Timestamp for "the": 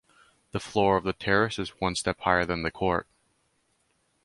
0.49-0.59, 1.03-1.13, 2.63-2.71